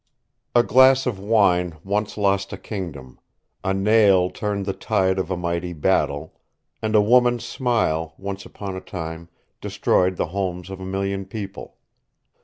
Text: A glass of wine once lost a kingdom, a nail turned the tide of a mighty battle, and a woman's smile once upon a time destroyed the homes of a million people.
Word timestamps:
A 0.55 0.63
glass 0.63 1.05
of 1.05 1.19
wine 1.19 1.77
once 1.83 2.17
lost 2.17 2.51
a 2.51 2.57
kingdom, 2.57 3.19
a 3.63 3.71
nail 3.71 4.31
turned 4.31 4.65
the 4.65 4.73
tide 4.73 5.19
of 5.19 5.29
a 5.29 5.37
mighty 5.37 5.73
battle, 5.73 6.33
and 6.81 6.95
a 6.95 7.01
woman's 7.01 7.45
smile 7.45 8.15
once 8.17 8.43
upon 8.43 8.75
a 8.75 8.81
time 8.81 9.29
destroyed 9.61 10.15
the 10.15 10.29
homes 10.33 10.71
of 10.71 10.79
a 10.79 10.85
million 10.85 11.25
people. 11.27 11.77